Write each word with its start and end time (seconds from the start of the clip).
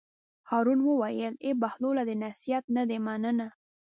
هارون 0.49 0.79
وویل: 0.89 1.33
ای 1.45 1.51
بهلوله 1.61 2.03
د 2.05 2.11
نصیحت 2.25 2.65
نه 2.75 2.83
دې 2.89 2.97
مننه. 3.05 3.47